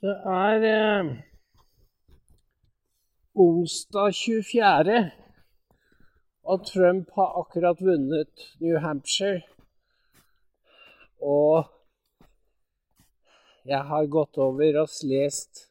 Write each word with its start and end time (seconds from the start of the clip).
Det 0.00 0.14
er 0.30 0.64
eh, 0.64 1.06
onsdag 3.34 4.12
24. 4.14 5.10
Og 6.44 6.66
Trump 6.66 7.10
har 7.16 7.40
akkurat 7.40 7.82
vunnet 7.82 8.44
New 8.60 8.78
Hampshire. 8.78 9.42
Og 11.18 11.64
jeg 13.66 13.82
har 13.90 14.06
gått 14.06 14.38
over 14.38 14.80
og 14.84 14.94
lest 15.02 15.66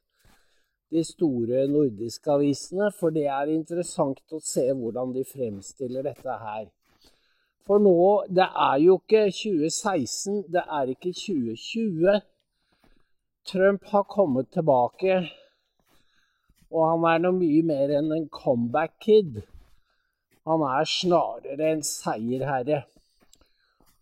de 0.91 1.07
store 1.07 1.63
nordiske 1.71 2.31
avisene, 2.31 2.91
for 2.99 3.15
det 3.15 3.29
er 3.31 3.55
interessant 3.55 4.35
å 4.35 4.43
se 4.43 4.67
hvordan 4.73 5.15
de 5.15 5.23
fremstiller 5.23 6.03
dette 6.03 6.41
her. 6.43 6.67
For 7.63 7.79
nå 7.79 8.27
Det 8.27 8.51
er 8.51 8.79
jo 8.83 8.99
ikke 8.99 9.29
2016, 9.31 10.51
det 10.51 10.67
er 10.67 10.97
ikke 10.97 11.15
2020. 11.15 12.25
Trump 13.47 13.85
har 13.93 14.03
kommet 14.03 14.49
tilbake, 14.51 15.21
og 16.67 16.81
han 16.83 17.05
er 17.07 17.21
noe 17.23 17.37
mye 17.37 17.63
mer 17.63 17.93
enn 17.95 18.11
en 18.11 18.25
comeback-kid. 18.33 19.39
Han 20.47 20.63
er 20.67 20.89
snarere 20.91 21.69
en 21.71 21.83
seierherre. 21.87 22.81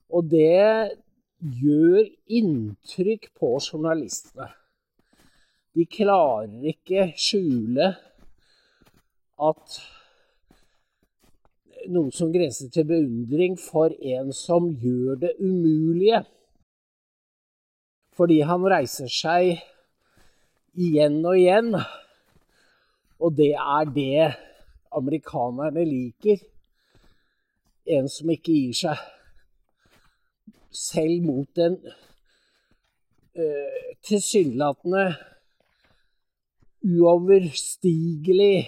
Og 0.10 0.26
det 0.32 0.96
gjør 1.62 2.08
inntrykk 2.40 3.30
på 3.38 3.52
journalistene. 3.60 4.50
De 5.76 5.86
klarer 5.91 6.66
ikke 6.72 7.12
skjule 7.20 7.91
at 9.46 9.80
noe 11.91 12.14
som 12.16 12.32
grenser 12.34 12.72
til 12.74 12.88
beundring 12.90 13.60
for 13.62 13.94
en 13.94 14.32
som 14.34 14.72
gjør 14.82 15.20
det 15.22 15.36
umulige. 15.38 16.24
Fordi 18.16 18.40
han 18.48 18.64
reiser 18.72 19.12
seg 19.12 19.58
igjen 20.80 21.18
og 21.26 21.36
igjen. 21.36 21.74
Og 23.20 23.35
det 23.35 23.52
er 23.60 23.91
det 23.96 24.27
amerikanerne 24.96 25.84
liker. 25.88 26.40
En 27.86 28.08
som 28.10 28.32
ikke 28.32 28.55
gir 28.55 28.77
seg. 28.86 29.02
Selv 30.76 31.24
mot 31.24 31.62
en 31.63 31.77
uh, 31.86 33.80
tilsynelatende 34.04 35.05
uoverstigelig 36.86 38.68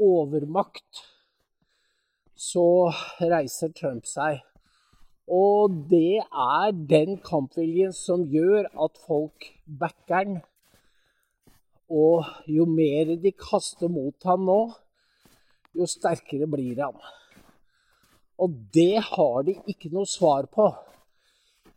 overmakt, 0.00 1.02
så 2.36 2.90
reiser 3.20 3.72
Trump 3.76 4.08
seg 4.08 4.40
og 5.30 5.74
det 5.90 6.18
er 6.18 6.72
den 6.90 7.14
kampviljen 7.22 7.92
som 7.94 8.24
gjør 8.26 8.66
at 8.66 8.98
folk 9.06 9.46
backer 9.78 10.16
han. 10.16 10.38
Og 11.90 12.26
jo 12.50 12.66
mer 12.66 13.12
de 13.22 13.30
kaster 13.34 13.90
mot 13.90 14.26
han 14.26 14.42
nå, 14.46 14.60
jo 15.74 15.86
sterkere 15.86 16.48
blir 16.50 16.82
han. 16.82 16.98
Og 18.42 18.56
det 18.74 19.02
har 19.06 19.44
de 19.46 19.54
ikke 19.70 19.90
noe 19.94 20.08
svar 20.10 20.48
på. 20.50 20.66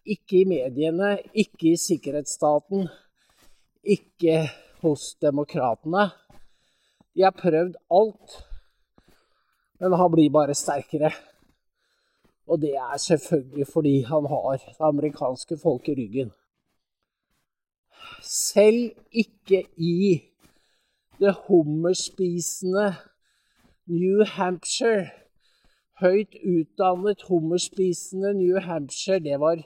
Ikke 0.04 0.42
i 0.42 0.48
mediene, 0.50 1.20
ikke 1.34 1.74
i 1.74 1.80
sikkerhetsstaten, 1.80 2.88
ikke 3.84 4.48
hos 4.82 5.12
demokratene. 5.22 6.08
De 7.14 7.22
har 7.22 7.38
prøvd 7.38 7.78
alt, 7.94 8.40
men 9.80 9.98
han 10.00 10.12
blir 10.12 10.34
bare 10.34 10.58
sterkere. 10.58 11.14
Og 12.48 12.62
det 12.62 12.76
er 12.76 12.98
selvfølgelig 12.98 13.68
fordi 13.68 13.96
han 14.02 14.26
har 14.28 14.58
det 14.58 14.76
amerikanske 14.80 15.58
folk 15.58 15.88
i 15.88 15.96
ryggen. 15.96 16.32
Selv 18.24 18.92
ikke 19.12 19.64
i 19.78 20.22
det 21.20 21.36
hummerspisende 21.48 22.96
New 23.88 24.24
Hampshire 24.28 25.10
Høyt 26.02 26.34
utdannet 26.42 27.22
hummerspisende 27.30 28.34
New 28.34 28.58
Hampshire, 28.60 29.20
det 29.20 29.38
var 29.40 29.60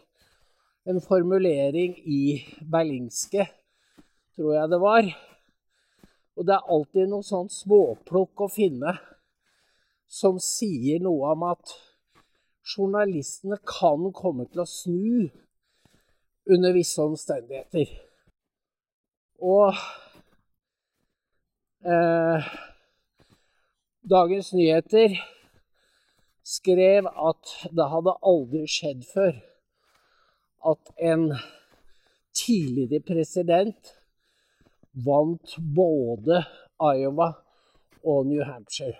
en 0.85 0.99
formulering 1.01 1.95
i 2.03 2.43
Berlingske, 2.71 3.47
tror 4.35 4.53
jeg 4.53 4.69
det 4.69 4.79
var. 4.81 5.07
Og 6.35 6.45
det 6.45 6.53
er 6.53 6.73
alltid 6.75 7.07
noe 7.09 7.23
sånn 7.23 7.47
småplukk 7.49 8.43
å 8.43 8.49
finne 8.51 8.97
som 10.19 10.35
sier 10.43 10.99
noe 11.01 11.31
om 11.31 11.47
at 11.47 11.73
journalistene 12.67 13.59
kan 13.67 14.09
komme 14.15 14.47
til 14.51 14.63
å 14.63 14.69
snu 14.69 15.27
under 16.47 16.75
visse 16.75 17.03
omstendigheter. 17.03 17.91
Og 19.43 19.75
eh, 21.85 22.47
Dagens 24.07 24.53
Nyheter 24.55 25.17
skrev 26.47 27.09
at 27.11 27.53
det 27.75 27.87
hadde 27.91 28.15
aldri 28.31 28.63
skjedd 28.71 29.03
før 29.09 29.33
at 30.71 30.91
en 31.11 31.29
tidligere 32.37 33.03
president 33.03 33.91
vant 35.05 35.57
både 35.59 36.43
Iowa 36.79 37.33
og 38.03 38.25
New 38.29 38.43
Hampshire. 38.47 38.97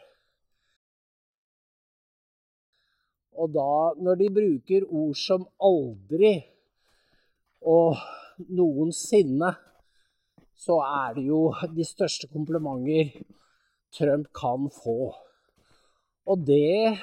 Og 3.37 3.53
da, 3.53 3.93
når 4.01 4.17
de 4.17 4.29
bruker 4.33 4.87
ord 4.89 5.17
som 5.19 5.45
aldri 5.61 6.33
og 7.61 7.99
noensinne, 8.49 9.51
så 10.57 10.79
er 10.81 11.17
det 11.17 11.27
jo 11.27 11.41
de 11.75 11.85
største 11.85 12.29
komplimenter 12.33 13.13
Trump 13.93 14.31
kan 14.35 14.67
få. 14.73 15.13
Og 16.27 16.43
det 16.47 16.97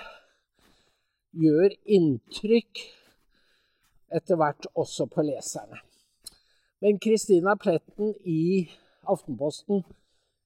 gjør 1.35 1.75
inntrykk 1.97 2.83
etter 4.15 4.39
hvert 4.39 4.67
også 4.75 5.07
på 5.11 5.25
leserne. 5.27 5.79
Men 6.83 6.99
Christina 7.03 7.55
Pletten 7.57 8.13
i 8.29 8.67
Aftenposten 9.09 9.85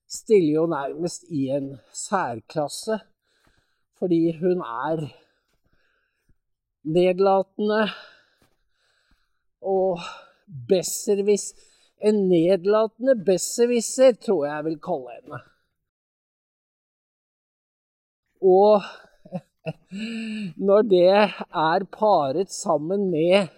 stiller 0.09 0.55
jo 0.55 0.66
nærmest 0.70 1.26
i 1.34 1.49
en 1.53 1.72
særklasse, 1.93 3.00
fordi 3.99 4.37
hun 4.38 4.62
er 4.62 5.09
nedlatende 6.88 7.82
og 9.62 10.04
besserwiss 10.69 11.54
En 11.99 12.28
nedlatende 12.31 13.16
besserwisser, 13.26 14.12
tror 14.22 14.44
jeg 14.47 14.53
jeg 14.53 14.65
vil 14.69 14.76
kalle 14.87 15.15
henne. 15.16 15.38
Og 18.38 18.84
når 20.69 20.87
det 20.93 21.09
er 21.10 21.87
paret 21.91 22.54
sammen 22.54 23.09
med 23.10 23.49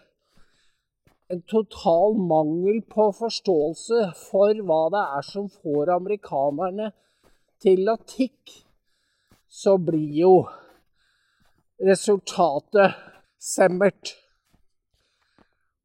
en 1.28 1.42
total 1.52 2.16
mangel 2.32 2.80
på 2.88 3.10
forståelse 3.18 4.08
for 4.22 4.64
hva 4.64 4.80
det 4.96 5.04
er 5.18 5.28
som 5.28 5.52
får 5.52 5.92
amerikanerne 5.98 6.88
til 7.60 7.92
å 7.92 7.98
tikke, 8.00 8.56
så 9.52 9.76
blir 9.76 10.16
jo 10.22 10.34
resultatet 11.84 13.09
Semmert. 13.40 14.14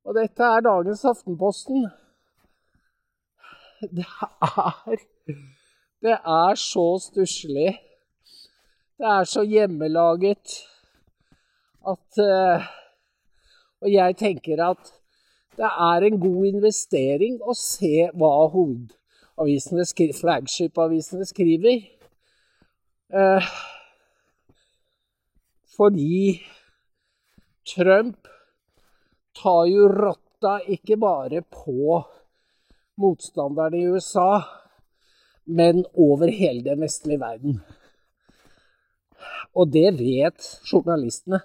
Og 0.04 0.18
dette 0.18 0.44
er 0.44 0.64
dagens 0.66 1.06
Aftenposten. 1.08 1.88
Det 3.96 4.06
er 4.42 4.98
Det 6.02 6.12
er 6.12 6.56
så 6.56 7.00
stusslig. 7.00 7.80
Det 8.98 9.08
er 9.08 9.24
så 9.24 9.44
hjemmelaget 9.44 10.60
at 11.88 12.20
uh, 12.20 12.68
Og 13.82 13.92
jeg 13.94 14.18
tenker 14.18 14.64
at 14.70 14.92
det 15.58 15.66
er 15.66 16.04
en 16.04 16.20
god 16.20 16.46
investering 16.46 17.40
å 17.42 17.54
se 17.56 18.10
hva 18.14 18.32
hovedavisene, 18.52 19.86
flagship-avisene 20.20 21.26
skriver. 21.26 21.80
Uh, 23.08 23.48
fordi 25.78 26.42
Trump 27.66 28.28
tar 29.42 29.66
jo 29.66 29.88
rotta 29.90 30.60
ikke 30.70 30.98
bare 31.02 31.42
på 31.42 31.98
motstanderne 33.02 33.80
i 33.80 33.90
USA, 33.90 34.44
men 35.46 35.84
over 35.94 36.32
hele 36.32 36.64
den 36.70 36.86
vestlige 36.86 37.20
verden. 37.20 37.60
Og 39.56 39.72
det 39.74 39.92
vet 39.98 40.48
journalistene. 40.72 41.42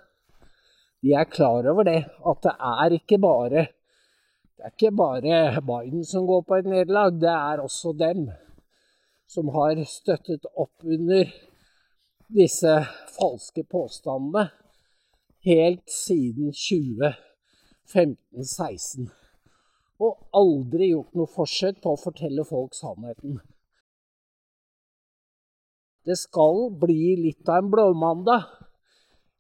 De 1.00 1.14
er 1.17 1.28
klar 1.32 1.67
over 1.72 1.87
det, 1.88 2.00
at 2.05 2.43
det 2.44 2.56
er 2.58 2.96
ikke 3.00 3.19
bare 3.23 3.69
er 4.61 4.73
ikke 4.75 4.90
bare 4.93 5.61
Biden 5.64 6.05
som 6.05 6.26
går 6.26 6.43
på 6.44 6.58
et 6.61 6.66
nederlag, 6.69 7.12
det 7.20 7.32
er 7.32 7.62
også 7.64 7.93
dem 7.96 8.26
som 9.31 9.49
har 9.55 9.78
støttet 9.88 10.44
opp 10.52 10.84
under 10.84 11.31
disse 12.28 12.75
falske 13.16 13.64
påstandene 13.64 14.50
helt 15.44 15.90
siden 15.90 16.52
2015-16. 16.52 19.10
og 20.00 20.16
aldri 20.32 20.87
gjort 20.94 21.14
noe 21.16 21.26
forsøk 21.28 21.82
på 21.84 21.92
å 21.92 22.00
fortelle 22.00 22.44
folk 22.48 22.72
sannheten. 22.72 23.37
Det 26.08 26.16
skal 26.16 26.70
bli 26.81 27.16
litt 27.20 27.44
av 27.48 27.56
en 27.60 27.70
blåmandag 27.72 28.42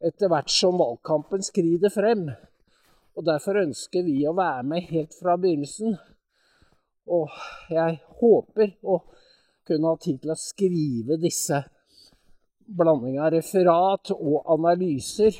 etter 0.04 0.28
hvert 0.28 0.50
som 0.52 0.76
valgkampen 0.80 1.42
skrider 1.44 1.90
frem. 1.92 2.30
Og 3.16 3.24
Derfor 3.24 3.56
ønsker 3.62 4.02
vi 4.04 4.26
å 4.28 4.36
være 4.36 4.62
med 4.68 4.82
helt 4.92 5.14
fra 5.16 5.36
begynnelsen. 5.40 5.96
Og 7.08 7.28
jeg 7.72 8.00
håper 8.20 8.76
å 8.84 9.00
kunne 9.64 9.88
ha 9.88 9.96
tid 10.00 10.20
til 10.20 10.30
å 10.34 10.40
skrive 10.40 11.16
disse 11.20 11.64
blandinga 12.70 13.30
referat 13.32 14.12
og 14.14 14.44
analyser 14.52 15.34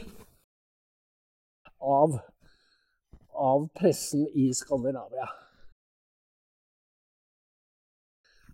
av, 1.81 2.19
av 3.33 3.69
pressen 3.75 4.27
i 4.35 4.51
Skandinavia. 4.55 5.29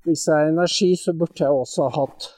Hvis 0.06 0.28
jeg 0.28 0.38
har 0.38 0.52
energi, 0.52 0.93
så 0.96 1.12
burde 1.19 1.43
jeg 1.43 1.50
også 1.50 1.88
hatt 1.96 2.28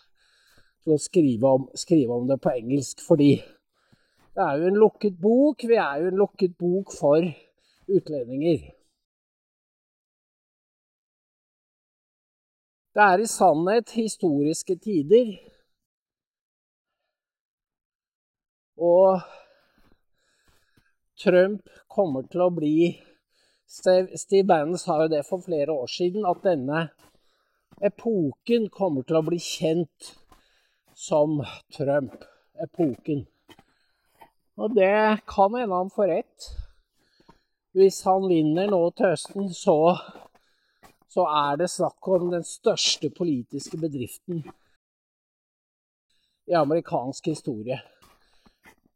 til 0.85 0.95
å 0.97 1.03
skrive 1.03 1.53
om, 1.59 1.69
skrive 1.77 2.17
om, 2.17 2.25
det 2.29 2.41
på 2.41 2.55
engelsk, 2.55 3.03
fordi 3.05 3.35
det 4.33 4.45
er 4.45 4.63
jo 4.63 4.71
en 4.71 4.81
lukket 4.81 5.19
bok. 5.21 5.67
Vi 5.69 5.77
er 5.77 6.01
jo 6.01 6.09
en 6.09 6.21
lukket 6.23 6.57
bok 6.57 6.95
for 6.97 7.25
utlendinger. 7.89 8.71
Det 12.95 13.05
er 13.05 13.21
i 13.23 13.29
sannhet 13.31 13.93
historiske 13.95 14.79
tider. 14.83 15.35
Og 18.79 19.21
Trump 21.19 21.67
kommer 21.91 22.27
til 22.31 22.45
å 22.45 22.53
bli 22.55 22.79
Steve 23.69 24.47
Bannon 24.49 24.79
sa 24.81 25.03
jo 25.03 25.11
det 25.13 25.27
for 25.29 25.43
flere 25.45 25.75
år 25.75 25.91
siden, 25.93 26.25
at 26.25 26.41
denne 26.45 26.87
epoken 27.85 28.69
kommer 28.73 29.05
til 29.05 29.19
å 29.19 29.27
bli 29.27 29.39
kjent 29.43 30.15
som 30.97 31.43
Trump-epoken. 31.77 33.27
Og 34.59 34.73
det 34.75 35.21
kan 35.29 35.55
hende 35.55 35.77
han 35.77 35.93
får 35.93 36.09
rett. 36.11 36.49
Hvis 37.77 38.01
han 38.09 38.25
vinner 38.31 38.71
nå 38.73 38.81
til 38.97 39.13
høsten, 39.13 39.53
så, 39.55 39.77
så 41.13 41.29
er 41.29 41.61
det 41.61 41.69
snakk 41.71 42.09
om 42.09 42.33
den 42.33 42.47
største 42.49 43.13
politiske 43.15 43.79
bedriften 43.79 44.43
i 46.49 46.57
amerikansk 46.57 47.29
historie. 47.31 47.79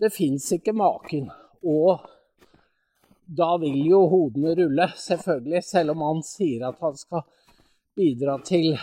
Det 0.00 0.10
fins 0.10 0.48
ikke 0.56 0.72
maken. 0.74 1.28
Og 1.62 2.02
da 3.26 3.56
vil 3.62 3.78
jo 3.86 4.02
hodene 4.10 4.54
rulle, 4.58 4.88
selvfølgelig, 4.98 5.62
selv 5.64 5.94
om 5.94 6.02
han 6.06 6.22
sier 6.26 6.66
at 6.68 6.80
han 6.82 6.96
skal 6.98 7.22
bidra 7.96 8.38
til 8.44 8.74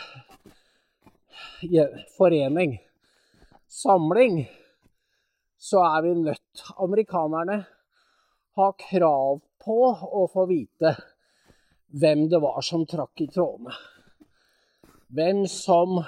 forening. 2.18 2.78
Samling, 3.70 4.42
så 5.60 5.84
er 5.84 6.02
vi 6.08 6.14
nødt, 6.24 6.64
amerikanerne, 6.78 7.60
ha 8.58 8.72
krav 8.80 9.42
på 9.64 9.78
å 9.92 10.25
få 10.32 10.46
vite 10.50 10.96
hvem 12.00 12.25
det 12.32 12.40
var 12.42 12.62
som 12.66 12.86
trakk 12.90 13.22
i 13.24 13.30
trådene. 13.32 13.75
Hvem 15.14 15.46
som 15.50 16.00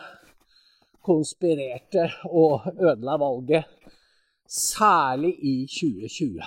konspirerte 1.02 2.08
og 2.30 2.68
ødela 2.78 3.18
valget, 3.22 3.81
særlig 4.52 5.32
i 5.40 5.56
2020. 5.68 6.44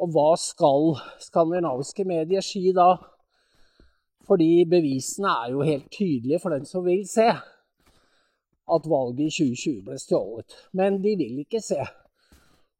Og 0.00 0.12
hva 0.14 0.30
skal 0.40 0.94
skandinaviske 1.20 2.06
medier 2.08 2.44
si 2.44 2.70
da? 2.76 2.94
Fordi 4.24 4.64
bevisene 4.70 5.32
er 5.44 5.52
jo 5.52 5.66
helt 5.66 5.90
tydelige 5.92 6.40
for 6.40 6.54
den 6.54 6.64
som 6.68 6.84
vil 6.86 7.02
se 7.08 7.28
at 8.70 8.86
valget 8.88 9.26
i 9.26 9.30
2020 9.34 9.84
ble 9.84 9.98
stjålet. 9.98 10.56
Men 10.72 11.00
de 11.02 11.16
vil 11.18 11.42
ikke 11.42 11.60
se, 11.64 11.80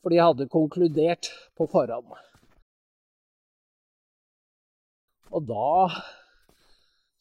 for 0.00 0.14
de 0.14 0.23
hadde 0.23 0.49
konkludert 0.49 1.32
på 1.58 1.67
forhånd. 1.69 2.14
Og 5.31 5.43
da 5.47 5.88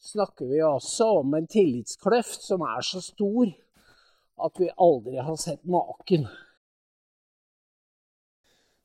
snakker 0.00 0.48
vi 0.48 0.62
også 0.64 1.10
om 1.20 1.34
en 1.36 1.50
tillitskløft 1.50 2.46
som 2.46 2.64
er 2.66 2.86
så 2.86 3.02
stor 3.04 3.50
at 4.40 4.56
vi 4.60 4.70
aldri 4.80 5.20
har 5.20 5.36
sett 5.36 5.66
maken. 5.68 6.24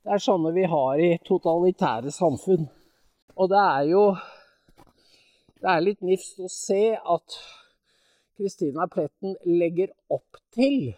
Det 0.06 0.14
er 0.14 0.22
sånne 0.22 0.52
vi 0.54 0.68
har 0.70 1.00
i 1.02 1.16
totalitære 1.26 2.12
samfunn. 2.14 2.68
Og 3.42 3.48
det 3.50 3.62
er 3.62 3.86
jo 3.90 4.04
Det 5.56 5.72
er 5.72 5.82
litt 5.82 6.04
nifst 6.06 6.38
å 6.38 6.50
se 6.52 6.94
at 6.94 7.38
Kristina 8.38 8.86
Pletten 8.92 9.34
legger 9.48 9.90
opp 10.14 10.38
til 10.54 10.92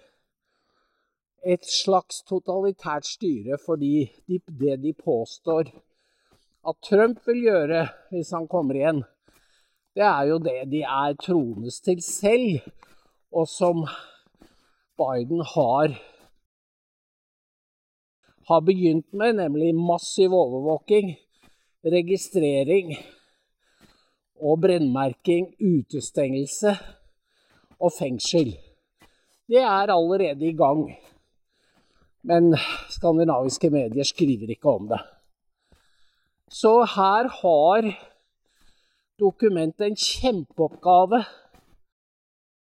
et 1.40 1.64
slags 1.64 2.20
totalitært 2.28 3.08
styre 3.08 3.56
fordi 3.64 4.10
de, 4.28 4.42
det 4.44 4.76
de 4.84 4.92
påstår 4.98 5.70
at 6.68 6.82
Trump 6.84 7.22
vil 7.30 7.46
gjøre 7.46 7.86
hvis 8.12 8.34
han 8.36 8.50
kommer 8.52 8.76
igjen, 8.76 9.04
det 9.96 10.04
er 10.04 10.28
jo 10.34 10.42
det 10.44 10.58
de 10.74 10.84
er 10.84 11.16
troendes 11.22 11.80
til 11.86 12.04
selv, 12.04 12.68
og 13.32 13.48
som 13.48 13.86
Biden 15.00 15.46
har, 15.56 15.96
har 18.48 18.62
begynt 18.64 19.14
med, 19.14 19.36
nemlig 19.42 19.74
massiv 19.76 20.34
overvåking, 20.34 21.16
registrering 21.84 22.94
og 24.42 24.62
brennmerking, 24.62 25.50
utestengelse 25.60 26.78
og 27.80 27.92
fengsel. 27.98 28.54
Det 29.48 29.62
er 29.64 29.92
allerede 29.94 30.48
i 30.48 30.56
gang. 30.56 30.88
Men 32.28 32.56
skandinaviske 32.92 33.70
medier 33.72 34.08
skriver 34.08 34.52
ikke 34.52 34.70
om 34.70 34.90
det. 34.92 35.00
Så 36.52 36.74
her 36.96 37.28
har 37.42 37.92
dokumentet 39.20 39.88
en 39.88 40.00
kjempeoppgave. 40.00 41.24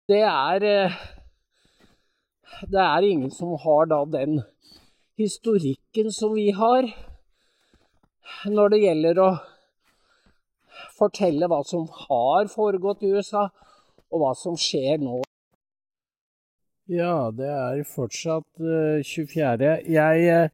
Det 0.08 0.22
er 0.22 0.66
eh, 0.70 0.96
Det 2.70 2.80
er 2.80 3.02
ingen 3.02 3.30
som 3.30 3.56
har 3.58 3.86
da 3.90 4.04
den 4.04 4.42
historikken 5.20 6.10
som 6.12 6.34
vi 6.34 6.50
har 6.54 6.88
når 8.50 8.72
det 8.72 8.80
gjelder 8.82 9.20
å 9.22 9.28
fortelle 10.98 11.48
hva 11.50 11.60
som 11.66 11.86
har 12.06 12.48
foregått 12.52 13.04
i 13.04 13.12
USA, 13.14 13.48
og 14.10 14.22
hva 14.22 14.32
som 14.38 14.56
skjer 14.58 15.00
nå. 15.02 15.22
Ja, 16.90 17.30
det 17.32 17.48
er 17.48 17.80
fortsatt 17.88 18.60
uh, 18.60 19.00
eh, 19.00 19.06
24. 19.06 19.70
Jeg 19.88 20.24
uh, 20.44 20.52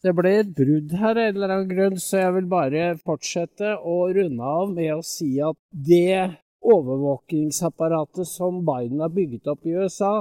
Det 0.00 0.14
ble 0.16 0.30
et 0.40 0.52
brudd 0.56 0.94
her 0.96 1.12
av 1.12 1.26
en 1.26 1.34
eller 1.36 1.52
annen 1.52 1.68
grunn, 1.68 1.98
så 2.00 2.22
jeg 2.22 2.36
vil 2.38 2.46
bare 2.48 2.84
fortsette 3.04 3.74
å 3.76 3.96
runde 4.16 4.52
av 4.60 4.70
med 4.72 4.94
å 4.94 5.02
si 5.04 5.34
at 5.44 5.58
det 5.70 6.40
overvåkingsapparatet 6.64 8.28
som 8.28 8.62
Biden 8.64 9.04
har 9.04 9.12
bygget 9.12 9.50
opp 9.52 9.68
i 9.68 9.76
USA, 9.76 10.14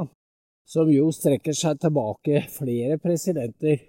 som 0.70 0.90
jo 0.94 1.10
strekker 1.14 1.56
seg 1.58 1.80
tilbake 1.82 2.44
flere 2.54 3.00
presidenter, 3.02 3.80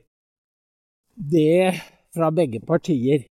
det 1.14 1.75
fra 2.14 2.30
begge 2.32 2.62
partier, 2.64 3.26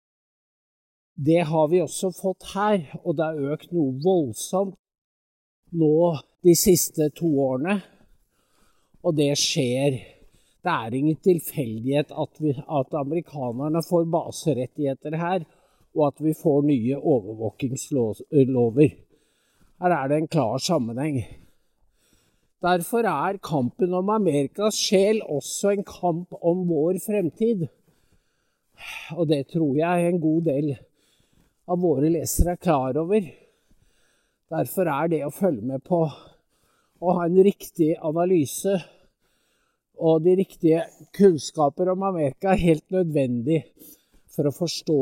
det 1.15 1.45
har 1.47 1.67
vi 1.71 1.81
også 1.83 2.11
fått 2.11 2.43
her, 2.55 2.81
og 3.05 3.15
det 3.15 3.23
har 3.23 3.53
økt 3.53 3.71
noe 3.71 3.93
voldsomt 4.03 4.75
nå 5.75 6.17
de 6.43 6.55
siste 6.57 7.09
to 7.15 7.29
årene. 7.39 7.77
Og 9.05 9.15
det 9.15 9.31
skjer. 9.39 10.01
Det 10.65 10.73
er 10.73 10.97
ingen 10.97 11.15
tilfeldighet 11.23 12.11
at, 12.11 12.41
vi, 12.41 12.51
at 12.57 12.93
amerikanerne 12.97 13.83
får 13.85 14.09
baserettigheter 14.11 15.15
her, 15.21 15.45
og 15.95 16.07
at 16.09 16.21
vi 16.25 16.33
får 16.35 16.65
nye 16.67 16.97
overvåkingslover. 16.99 18.89
Her 19.79 19.91
er 20.01 20.07
det 20.09 20.17
en 20.17 20.31
klar 20.35 20.57
sammenheng. 20.59 21.44
Derfor 22.65 23.05
er 23.05 23.37
kampen 23.45 23.91
om 23.93 24.07
Amerikas 24.09 24.77
sjel 24.79 25.19
også 25.21 25.75
en 25.75 25.83
kamp 25.85 26.33
om 26.41 26.63
vår 26.65 26.97
fremtid. 27.03 27.67
Og 29.13 29.27
det 29.29 29.43
tror 29.51 29.75
jeg 29.77 30.07
en 30.07 30.21
god 30.23 30.47
del 30.47 30.71
av 31.69 31.81
våre 31.83 32.09
lesere 32.09 32.55
er 32.55 32.63
klar 32.63 32.97
over. 32.97 33.27
Derfor 34.55 34.89
er 34.95 35.11
det 35.13 35.21
å 35.27 35.33
følge 35.33 35.67
med 35.75 35.85
på 35.85 36.01
å 36.05 37.15
ha 37.19 37.27
en 37.27 37.37
riktig 37.45 37.93
analyse 38.01 38.79
og 40.01 40.25
de 40.25 40.35
riktige 40.41 40.81
kunnskaper 41.15 41.93
om 41.93 42.03
Amerika 42.07 42.55
helt 42.57 42.85
nødvendig 42.93 43.61
for 44.33 44.49
å 44.49 44.55
forstå 44.55 45.01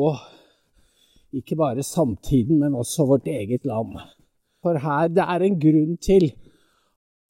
ikke 1.40 1.58
bare 1.58 1.86
samtiden, 1.86 2.60
men 2.60 2.76
også 2.78 3.08
vårt 3.10 3.28
eget 3.32 3.64
land. 3.66 3.96
For 4.62 4.78
her 4.84 5.10
det 5.10 5.24
er 5.24 5.46
en 5.48 5.62
grunn 5.64 5.96
til 6.04 6.34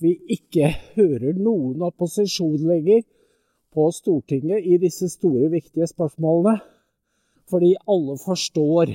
vi 0.03 0.17
ikke 0.35 0.73
hører 0.97 1.37
noen 1.39 1.83
opposisjon 1.87 2.59
lenger 2.67 3.05
på 3.73 3.87
Stortinget 3.95 4.65
i 4.67 4.77
disse 4.81 5.07
store, 5.09 5.49
viktige 5.53 5.87
spørsmålene. 5.89 6.59
Fordi 7.49 7.73
alle 7.89 8.17
forstår 8.19 8.93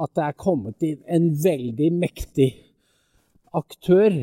at 0.00 0.12
det 0.16 0.24
er 0.26 0.38
kommet 0.38 0.84
inn 0.86 1.00
en 1.10 1.30
veldig 1.44 1.90
mektig 1.94 2.50
aktør. 3.56 4.14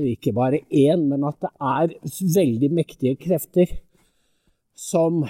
Ikke 0.00 0.34
bare 0.34 0.62
én, 0.70 1.06
men 1.10 1.26
at 1.26 1.38
det 1.42 1.50
er 1.60 1.96
veldig 2.34 2.70
mektige 2.74 3.18
krefter 3.20 3.70
som 4.74 5.22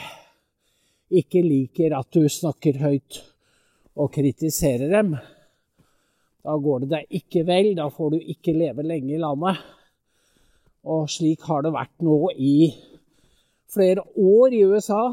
ikke 1.13 1.43
liker 1.45 1.95
at 1.97 2.09
du 2.17 2.25
snakker 2.33 2.81
høyt 2.81 3.21
og 3.95 4.13
kritiserer 4.15 4.89
dem. 4.93 5.17
Da 6.45 6.57
går 6.61 6.83
det 6.83 6.91
deg 6.91 7.21
ikke 7.21 7.45
vel, 7.49 7.71
da 7.79 7.87
får 7.89 8.11
du 8.13 8.19
ikke 8.21 8.53
leve 8.53 8.85
lenge 8.85 9.15
i 9.17 9.21
landet. 9.21 9.61
Og 10.85 11.09
slik 11.09 11.47
har 11.49 11.65
det 11.65 11.73
vært 11.73 11.95
nå 12.05 12.19
i 12.37 12.57
flere 13.73 14.05
år 14.21 14.53
i 14.53 14.65
USA. 14.69 15.07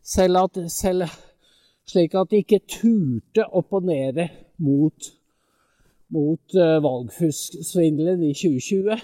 Selv, 0.00 0.46
at, 0.46 0.56
selv 0.72 1.04
slik 1.86 2.16
at 2.16 2.30
de 2.32 2.40
ikke 2.40 2.62
turte 2.64 3.44
opponere 3.44 4.30
mot, 4.64 5.10
mot 6.16 6.56
uh, 6.56 6.78
valgfusksvindelen 6.82 8.24
i 8.24 8.32
2020. 8.32 8.96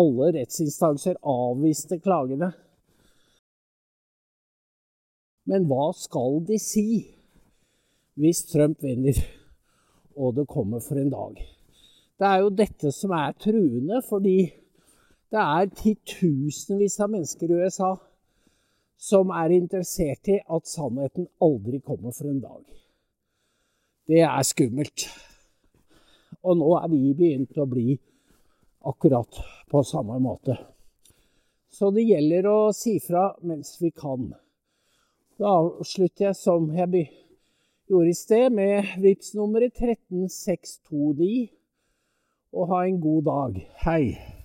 Alle 0.00 0.30
rettsinstanser 0.38 1.20
avviste 1.20 2.00
klagene. 2.00 2.48
Men 5.46 5.68
hva 5.68 5.90
skal 5.94 6.40
de 6.48 6.56
si 6.58 6.88
hvis 8.16 8.44
Trump 8.48 8.82
vinner 8.82 9.18
og 10.16 10.36
det 10.38 10.46
kommer 10.48 10.80
for 10.80 10.98
en 11.00 11.12
dag? 11.12 11.36
Det 12.16 12.26
er 12.26 12.40
jo 12.40 12.52
dette 12.56 12.92
som 12.94 13.12
er 13.12 13.34
truende, 13.36 14.00
fordi 14.08 14.38
det 15.32 15.42
er 15.42 15.72
titusenvis 15.76 17.00
av 17.04 17.12
mennesker 17.12 17.50
i 17.52 17.58
USA 17.60 17.90
som 18.96 19.30
er 19.36 19.52
interessert 19.52 20.30
i 20.32 20.38
at 20.40 20.68
sannheten 20.70 21.28
aldri 21.44 21.82
kommer 21.84 22.14
for 22.16 22.30
en 22.30 22.40
dag. 22.40 22.62
Det 24.08 24.22
er 24.24 24.46
skummelt. 24.46 25.08
Og 26.46 26.56
nå 26.56 26.70
er 26.78 26.88
vi 26.92 27.12
begynt 27.18 27.58
å 27.58 27.66
bli 27.68 27.98
akkurat 28.86 29.42
på 29.68 29.82
samme 29.84 30.16
måte. 30.22 30.56
Så 31.68 31.90
det 31.92 32.06
gjelder 32.06 32.48
å 32.48 32.58
si 32.72 32.96
fra 33.02 33.28
mens 33.44 33.74
vi 33.82 33.90
kan. 33.90 34.30
Da 35.36 35.52
avslutter 35.58 36.30
jeg 36.30 36.38
som 36.38 36.70
jeg 36.72 36.88
gjorde 37.88 38.08
i 38.10 38.14
sted, 38.14 38.50
med 38.50 38.82
VIPS 39.02 39.34
nummeret 39.34 39.72
13629. 39.74 41.48
Og 42.52 42.68
ha 42.72 42.84
en 42.86 43.00
god 43.00 43.22
dag. 43.22 43.62
Hei. 43.84 44.35